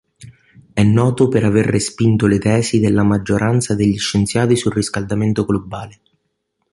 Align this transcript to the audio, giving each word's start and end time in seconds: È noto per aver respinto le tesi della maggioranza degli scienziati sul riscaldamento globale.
È 0.73 0.81
noto 0.81 1.27
per 1.27 1.43
aver 1.43 1.67
respinto 1.67 2.25
le 2.25 2.39
tesi 2.39 2.79
della 2.79 3.03
maggioranza 3.03 3.75
degli 3.75 3.99
scienziati 3.99 4.55
sul 4.55 4.73
riscaldamento 4.73 5.45
globale. 5.45 5.99